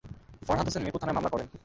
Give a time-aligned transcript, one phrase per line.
[0.47, 1.47] ফরহাদ হোসেন মিরপুর থানায় মামলা করেন।